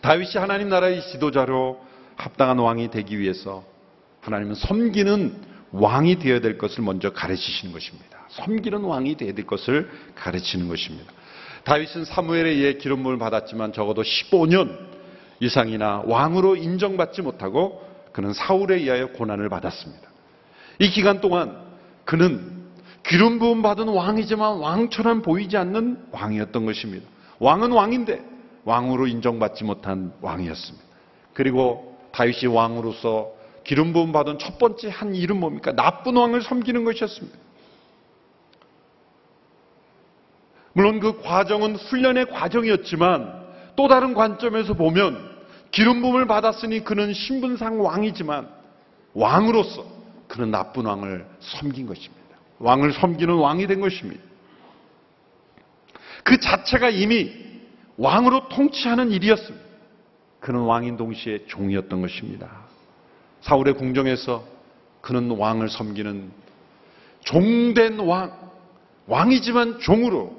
[0.00, 1.87] 다윗이 하나님 나라의 지도자로
[2.18, 3.64] 합당한 왕이 되기 위해서
[4.20, 8.18] 하나님은 섬기는 왕이 되어야 될 것을 먼저 가르치시는 것입니다.
[8.28, 11.12] 섬기는 왕이 되어야 될 것을 가르치는 것입니다.
[11.64, 14.88] 다윗은 사무엘에 의해 기름부을 받았지만 적어도 15년
[15.40, 20.08] 이상이나 왕으로 인정받지 못하고 그는 사울에 의하여 고난을 받았습니다.
[20.80, 21.56] 이 기간 동안
[22.04, 22.66] 그는
[23.06, 27.06] 기름 부음 받은 왕이지만 왕처럼 보이지 않는 왕이었던 것입니다.
[27.38, 28.22] 왕은 왕인데
[28.64, 30.84] 왕으로 인정받지 못한 왕이었습니다.
[31.32, 31.87] 그리고
[32.18, 33.30] 다윗이 왕으로서
[33.62, 35.70] 기름 부음 받은 첫 번째 한 일은 뭡니까?
[35.72, 37.38] 나쁜 왕을 섬기는 것이었습니다.
[40.72, 45.38] 물론 그 과정은 훈련의 과정이었지만 또 다른 관점에서 보면
[45.70, 48.48] 기름 부음을 받았으니 그는 신분상 왕이지만
[49.14, 49.86] 왕으로서
[50.26, 52.36] 그는 나쁜 왕을 섬긴 것입니다.
[52.58, 54.20] 왕을 섬기는 왕이 된 것입니다.
[56.24, 57.32] 그 자체가 이미
[57.96, 59.67] 왕으로 통치하는 일이었습니다.
[60.40, 62.48] 그는 왕인 동시에 종이었던 것입니다.
[63.40, 64.44] 사울의 궁정에서
[65.00, 66.30] 그는 왕을 섬기는
[67.20, 68.32] 종된 왕,
[69.06, 70.36] 왕이지만 종으로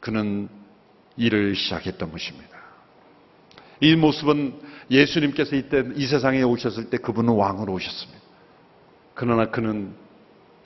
[0.00, 0.48] 그는
[1.16, 2.50] 일을 시작했던 것입니다.
[3.80, 8.20] 이 모습은 예수님께서 이때 이 세상에 오셨을 때 그분은 왕으로 오셨습니다.
[9.14, 9.94] 그러나 그는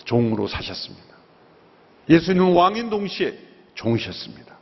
[0.05, 1.15] 종으로 사셨습니다.
[2.09, 3.39] 예수님은 왕인 동시에
[3.75, 4.55] 종이셨습니다.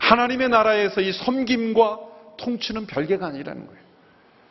[0.00, 3.84] 하나님의 나라에서 이 섬김과 통치는 별개가 아니라는 거예요.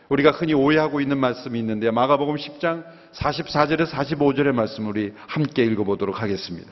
[0.09, 6.71] 우리가 흔히 오해하고 있는 말씀이 있는데 마가복음 10장 44절에서 45절의 말씀 우리 함께 읽어보도록 하겠습니다.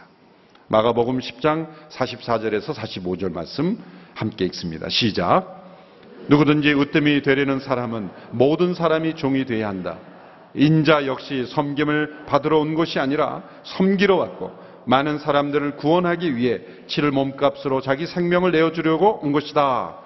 [0.67, 3.77] 마가복음 10장 44절에서 45절 말씀
[4.13, 4.89] 함께 읽습니다.
[4.89, 5.59] 시작.
[6.27, 9.97] 누구든지 으뜸이 되려는 사람은 모든 사람이 종이 되어야 한다.
[10.53, 14.51] 인자 역시 섬김을 받으러 온 것이 아니라 섬기러 왔고
[14.85, 20.00] 많은 사람들을 구원하기 위해 치를 몸값으로 자기 생명을 내어주려고 온 것이다.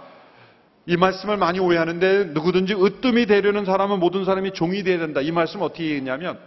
[0.87, 5.21] 이 말씀을 많이 오해하는데 누구든지 으뜸이 되려는 사람은 모든 사람이 종이 되어야 된다.
[5.21, 6.39] 이 말씀 어떻게 했냐면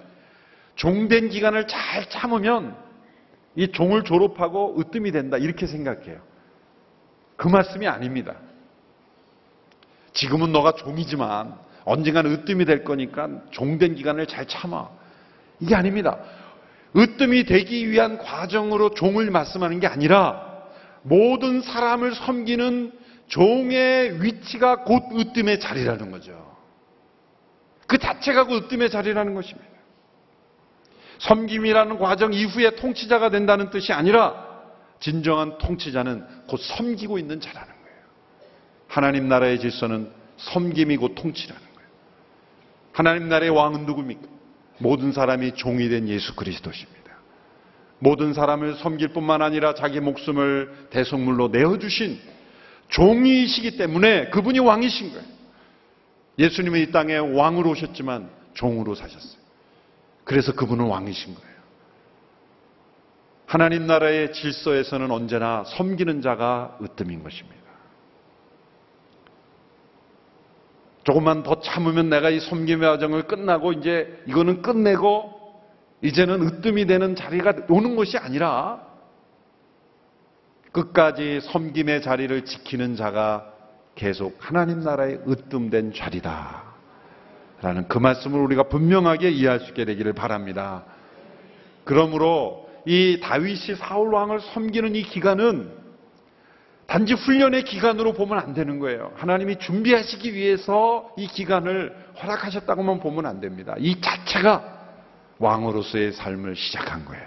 [0.77, 2.77] 종된 기간을 잘 참으면
[3.57, 5.37] 이 종을 졸업하고 으뜸이 된다.
[5.39, 6.21] 이렇게 생각해요.
[7.37, 8.35] 그 말씀이 아닙니다.
[10.13, 14.89] 지금은 너가 종이지만 언젠가는 으뜸이 될 거니까 종된 기간을 잘 참아.
[15.61, 16.19] 이게 아닙니다.
[16.97, 20.47] 으뜸이 되기 위한 과정으로 종을 말씀하는 게 아니라
[21.03, 22.93] 모든 사람을 섬기는
[23.29, 26.57] 종의 위치가 곧 으뜸의 자리라는 거죠.
[27.87, 29.69] 그 자체가 그 으뜸의 자리라는 것입니다.
[31.19, 34.47] 섬김이라는 과정 이후에 통치자가 된다는 뜻이 아니라
[35.01, 37.99] 진정한 통치자는 곧 섬기고 있는 자라는 거예요.
[38.89, 41.89] 하나님 나라의 질서는 섬김이 곧 통치라는 거예요.
[42.93, 44.29] 하나님 나라의 왕은 누굽니까?
[44.79, 46.99] 모든 사람이 종이 된 예수 그리스도십니다.
[47.99, 52.21] 모든 사람을 섬길 뿐만 아니라 자기 목숨을 대속물로 내어주신
[52.89, 55.25] 종이시기 때문에 그분이 왕이신 거예요.
[56.39, 59.39] 예수님은 이 땅에 왕으로 오셨지만 종으로 사셨어요.
[60.25, 61.49] 그래서 그분은 왕이신 거예요.
[63.47, 67.59] 하나님 나라의 질서에서는 언제나 섬기는 자가 으뜸인 것입니다.
[71.05, 75.39] 조금만 더 참으면 내가 이 섬김의 과정을 끝나고 이제 이거는 끝내고
[76.03, 78.87] 이제는 으뜸이 되는 자리가 오는 것이 아니라
[80.73, 83.53] 끝까지 섬김의 자리를 지키는 자가
[83.95, 86.63] 계속 하나님 나라의 으뜸된 자리다.
[87.61, 90.85] 라는 그 말씀을 우리가 분명하게 이해할 수 있게 되기를 바랍니다.
[91.85, 95.77] 그러므로 이 다윗이 사울 왕을 섬기는 이 기간은
[96.87, 99.13] 단지 훈련의 기간으로 보면 안 되는 거예요.
[99.17, 103.75] 하나님이 준비하시기 위해서 이 기간을 허락하셨다고만 보면 안 됩니다.
[103.79, 104.79] 이 자체가
[105.39, 107.27] 왕으로서의 삶을 시작한 거예요.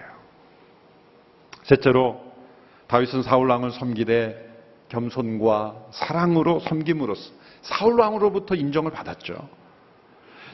[1.64, 2.31] 셋째로
[2.92, 4.50] 다윗은 사울 왕을 섬기되
[4.90, 9.48] 겸손과 사랑으로 섬김으로써 사울 왕으로부터 인정을 받았죠.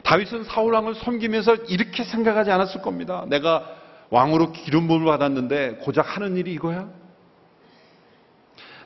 [0.04, 3.24] 다윗은 사울 왕을 섬기면서 이렇게 생각하지 않았을 겁니다.
[3.26, 3.68] 내가
[4.10, 6.88] 왕으로 기름 부음을 받았는데 고작 하는 일이 이거야?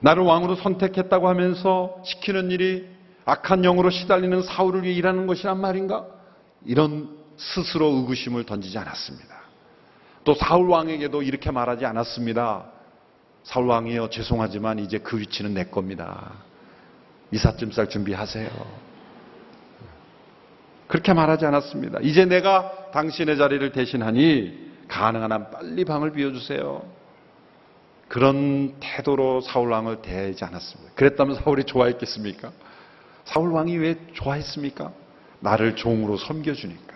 [0.00, 2.88] 나를 왕으로 선택했다고 하면서 시키는 일이
[3.26, 6.06] 악한 영으로 시달리는 사울을 위해 일하는 것이란 말인가?
[6.64, 9.42] 이런 스스로 의구심을 던지지 않았습니다.
[10.24, 12.71] 또 사울 왕에게도 이렇게 말하지 않았습니다.
[13.44, 16.32] 사울 왕이여 죄송하지만 이제 그 위치는 내 겁니다.
[17.32, 18.48] 이삿짐 쌀 준비하세요.
[20.86, 22.00] 그렇게 말하지 않았습니다.
[22.02, 26.82] 이제 내가 당신의 자리를 대신하니 가능한 한 빨리 방을 비워주세요.
[28.08, 30.92] 그런 태도로 사울 왕을 대하지 않았습니다.
[30.94, 32.52] 그랬다면 사울이 좋아했겠습니까?
[33.24, 34.92] 사울 왕이 왜 좋아했습니까?
[35.40, 36.92] 나를 종으로 섬겨주니까.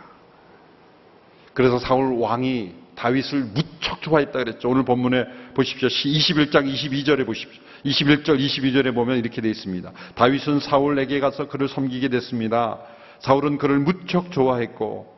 [1.54, 4.68] 그래서 사울 왕이 다윗을 무척 좋아했다 그랬죠.
[4.68, 5.88] 오늘 본문에 보십시오.
[5.88, 7.62] 21장 22절에 보십시오.
[7.84, 9.92] 21절 22절에 보면 이렇게 되어 있습니다.
[10.14, 12.80] 다윗은 사울에게 가서 그를 섬기게 됐습니다.
[13.20, 15.14] 사울은 그를 무척 좋아했고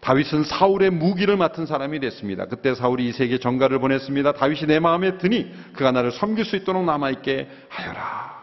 [0.00, 2.46] 다윗은 사울의 무기를 맡은 사람이 됐습니다.
[2.46, 4.32] 그때 사울이 이세계 정가를 보냈습니다.
[4.32, 8.38] 다윗이 내 마음에 드니 그가 나를 섬길 수 있도록 남아있게 하여라.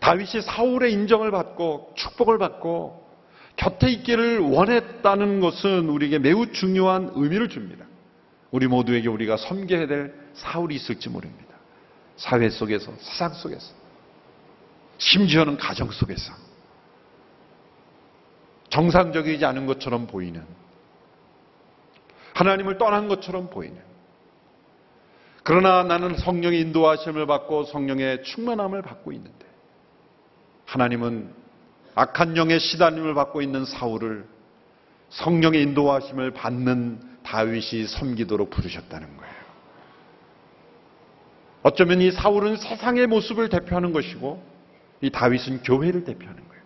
[0.00, 3.03] 다윗이 사울의 인정을 받고 축복을 받고
[3.56, 7.84] 곁에 있기를 원했다는 것은 우리에게 매우 중요한 의미를 줍니다.
[8.50, 11.54] 우리 모두에게 우리가 섬겨야 될 사울이 있을지 모릅니다.
[12.16, 13.72] 사회 속에서, 세상 속에서,
[14.98, 16.32] 심지어는 가정 속에서.
[18.68, 20.44] 정상적이지 않은 것처럼 보이는,
[22.34, 23.80] 하나님을 떠난 것처럼 보이는,
[25.44, 29.46] 그러나 나는 성령의 인도하심을 받고 성령의 충만함을 받고 있는데,
[30.66, 31.43] 하나님은
[31.94, 34.26] 악한 영의 시달림을 받고 있는 사울을
[35.10, 39.34] 성령의 인도하심을 받는 다윗이 섬기도록 부르셨다는 거예요.
[41.62, 44.42] 어쩌면 이 사울은 세상의 모습을 대표하는 것이고
[45.00, 46.62] 이 다윗은 교회를 대표하는 거예요.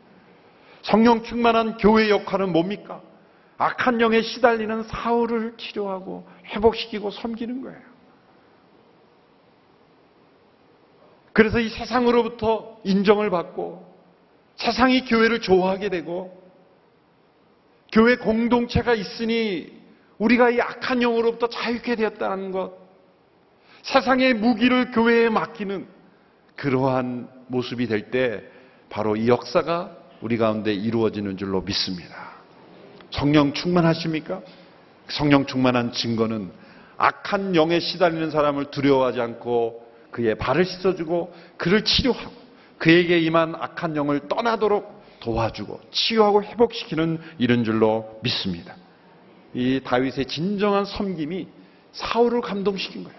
[0.83, 3.01] 성령 충만한 교회 역할은 뭡니까?
[3.59, 7.81] 악한 영에 시달리는 사울을 치료하고 회복시키고 섬기는 거예요.
[11.33, 13.88] 그래서 이 세상으로부터 인정을 받고
[14.59, 16.37] 세상이 교회를 좋아하게 되고
[17.93, 19.73] 교회 공동체가 있으니
[20.19, 22.73] 우리가 이 악한 영으로부터 자유케 되었다는 것,
[23.83, 25.87] 세상의 무기를 교회에 맡기는
[26.57, 28.43] 그러한 모습이 될 때
[28.91, 32.33] 바로 이 역사가 우리 가운데 이루어지는 줄로 믿습니다.
[33.11, 34.43] 성령 충만하십니까?
[35.09, 36.51] 성령 충만한 증거는
[36.97, 42.38] 악한 영에 시달리는 사람을 두려워하지 않고 그의 발을 씻어주고 그를 치료하고
[42.79, 48.75] 그에게 임한 악한 영을 떠나도록 도와주고 치유하고 회복시키는 이런 줄로 믿습니다.
[49.55, 51.49] 이 다윗의 진정한 섬김이
[51.93, 53.19] 사울을 감동시킨 거예요.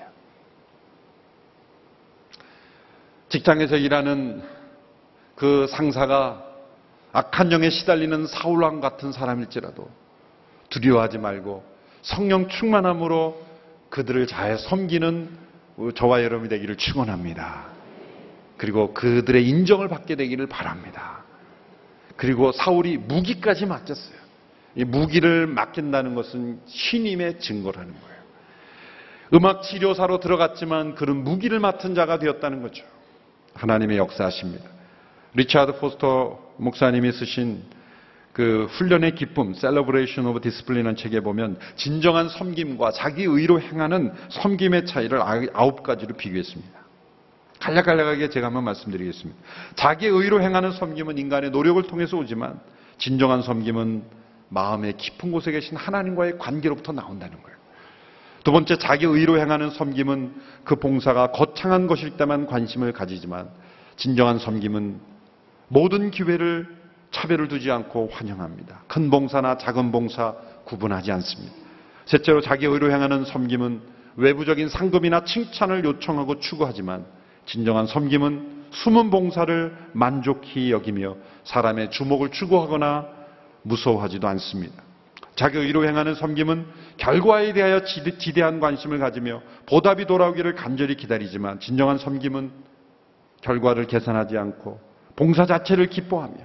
[3.30, 4.42] 직장에서 일하는
[5.36, 6.46] 그 상사가
[7.12, 9.90] 악한 영에 시달리는 사울왕 같은 사람일지라도
[10.70, 11.64] 두려워하지 말고
[12.02, 13.46] 성령 충만함으로
[13.90, 15.30] 그들을 잘 섬기는
[15.96, 17.79] 저와 여러분이 되기를 축원합니다.
[18.60, 21.24] 그리고 그들의 인정을 받게 되기를 바랍니다.
[22.18, 24.20] 그리고 사울이 무기까지 맡겼어요.
[24.76, 28.20] 이 무기를 맡긴다는 것은 신임의 증거라는 거예요.
[29.34, 32.84] 음악 치료사로 들어갔지만 그런 무기를 맡은 자가 되었다는 거죠.
[33.54, 34.70] 하나님의 역사하십니다.
[35.36, 37.64] 리차드 포스터 목사님이 쓰신
[38.34, 45.22] 그 훈련의 기쁨, Celebration of Discipline이라는 책에 보면 진정한 섬김과 자기 의로 행하는 섬김의 차이를
[45.54, 46.79] 아홉 가지로 비교했습니다.
[47.60, 49.40] 간략간략하게 제가 한번 말씀드리겠습니다.
[49.76, 52.60] 자기 의로 행하는 섬김은 인간의 노력을 통해서 오지만
[52.98, 54.04] 진정한 섬김은
[54.50, 57.58] 마음의 깊은 곳에 계신 하나님과의 관계로부터 나온다는 거예요.
[58.44, 60.34] 두 번째, 자기 의로 행하는 섬김은
[60.64, 63.50] 그 봉사가 거창한 것일 때만 관심을 가지지만
[63.98, 65.00] 진정한 섬김은
[65.68, 66.68] 모든 기회를
[67.12, 68.84] 차별을 두지 않고 환영합니다.
[68.88, 71.54] 큰 봉사나 작은 봉사 구분하지 않습니다.
[72.06, 73.82] 셋째로 자기 의로 행하는 섬김은
[74.16, 77.06] 외부적인 상급이나 칭찬을 요청하고 추구하지만
[77.50, 83.08] 진정한 섬김은 숨은 봉사를 만족히 여기며 사람의 주목을 추구하거나
[83.64, 84.84] 무서워하지도 않습니다.
[85.36, 92.52] 자기 의로 행하는 섬김은 결과에 대하여 지대한 관심을 가지며 보답이 돌아오기를 간절히 기다리지만 진정한 섬김은
[93.42, 94.80] 결과를 계산하지 않고
[95.16, 96.38] 봉사 자체를 기뻐하며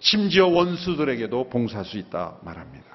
[0.00, 2.91] 심지어 원수들에게도 봉사할 수 있다 말합니다.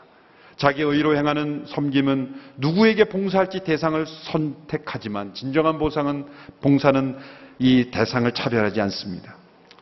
[0.58, 6.26] 자기 의로 행하는 섬김은 누구에게 봉사할지 대상을 선택하지만 진정한 보상은
[6.62, 7.18] 봉사는
[7.60, 9.36] 이 대상을 차별하지 않습니다.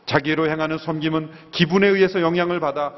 [0.04, 2.94] 자기로 행하는 섬김은 기분에 의해서 영향을 받아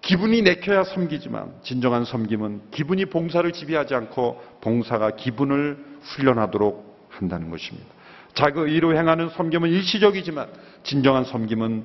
[0.00, 7.86] 기분이 내켜야 섬기지만 진정한 섬김은 기분이 봉사를 지배하지 않고 봉사가 기분을 훈련하도록 한다는 것입니다.
[8.32, 10.48] 자기 의로 행하는 섬김은 일시적이지만
[10.84, 11.84] 진정한 섬김은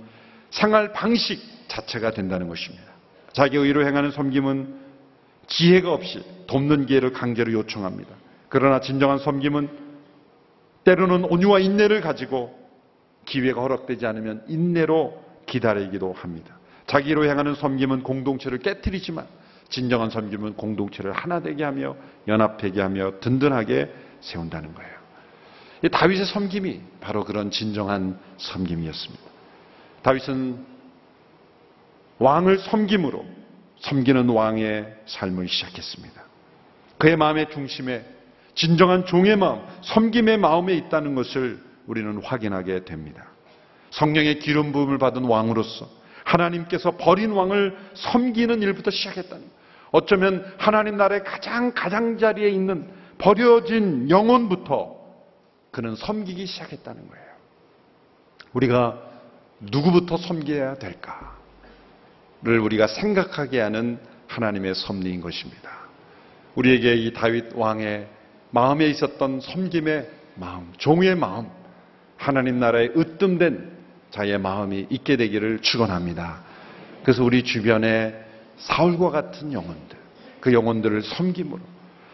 [0.50, 2.86] 생활 방식 자체가 된다는 것입니다.
[3.34, 4.85] 자기 의로 행하는 섬김은
[5.48, 8.10] 지혜가 없이 돕는 기회를 강제로 요청합니다.
[8.50, 9.70] 그러나 진정한 섬김은
[10.84, 12.58] 때로는 온유와 인내를 가지고
[13.26, 16.58] 기회가 허락되지 않으면 인내로 기다리기도 합니다.
[16.88, 19.26] 자기로 행하는 섬김은 공동체를 깨뜨리지만
[19.70, 21.96] 진정한 섬김은 공동체를 하나 되게 하며
[22.28, 23.92] 연합되게 하며 든든하게
[24.22, 24.96] 세운다는 거예요.
[25.92, 29.24] 다윗의 섬김이 바로 그런 진정한 섬김이었습니다.
[30.04, 30.66] 다윗은
[32.20, 33.26] 왕을 섬김으로
[33.80, 36.24] 섬기는 왕의 삶을 시작했습니다.
[36.98, 38.06] 그의 마음의 중심에
[38.56, 43.28] 진정한 종의 마음, 섬김의 마음에 있다는 것을 우리는 확인하게 됩니다.
[43.92, 45.88] 성령의 기름 부음을 받은 왕으로서
[46.24, 49.44] 하나님께서 버린 왕을 섬기는 일부터 시작했다는
[49.92, 54.96] 어쩌면 하나님 나라의 가장 가장자리에 있는 버려진 영혼부터
[55.72, 57.26] 그는 섬기기 시작했다는 거예요.
[58.54, 59.02] 우리가
[59.60, 61.35] 누구부터 섬겨야 될까를
[62.46, 65.72] 우리가 생각하게 하는 하나님의 섭리인 것입니다.
[66.56, 68.08] 우리에게 이 다윗 왕의
[68.52, 71.48] 마음에 있었던 섬김의 마음, 종의 마음,
[72.18, 73.72] 하나님 나라의 으뜸된
[74.12, 76.42] 자의 마음이 있게 되기를 축원합니다.
[77.04, 78.16] 그래서 우리 주변에
[78.58, 79.98] 사울과 같은 영혼들,
[80.40, 81.60] 그 영혼들을 섬김으로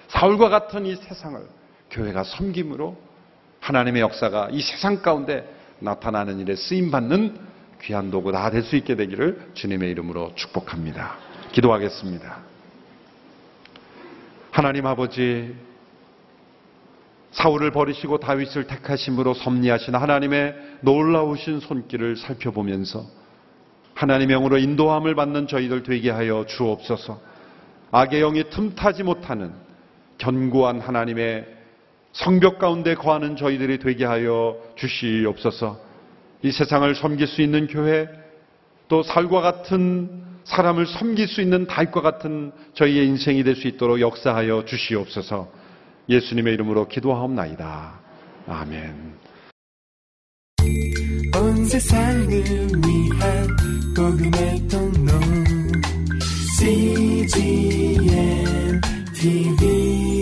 [0.07, 1.39] 사울과 같은 이 세상을
[1.91, 2.97] 교회가 섬김으로
[3.59, 5.47] 하나님의 역사가 이 세상 가운데
[5.79, 7.37] 나타나는 일에 쓰임 받는
[7.83, 11.17] 귀한 도구 다 될 수 있게 되기를 주님의 이름으로 축복합니다.
[11.51, 12.39] 기도하겠습니다.
[14.51, 15.55] 하나님 아버지
[17.31, 23.05] 사울을 버리시고 다윗을 택하심으로 섭리하신 하나님의 놀라우신 손길을 살펴보면서
[23.93, 27.21] 하나님의 영으로 인도함을 받는 저희들 되게 하여 주옵소서.
[27.91, 29.53] 악의 영이 틈타지 못하는
[30.17, 31.47] 견고한 하나님의
[32.13, 35.90] 성벽 가운데 거하는 저희들이 되게 하여 주시옵소서.
[36.43, 38.07] 이 세상을 섬길 수 있는 교회,
[38.87, 40.09] 또 살과 같은
[40.43, 45.51] 사람을 섬길 수 있는 달과 같은 저희의 인생이 될 수 있도록 역사하여 주시옵소서.
[46.09, 47.99] 예수님의 이름으로 기도하옵나이다.
[48.47, 49.21] 아멘.
[51.35, 53.47] 온 세상을 위한
[53.95, 55.11] 복음의 통로
[56.59, 58.01] CGM
[59.13, 60.20] TV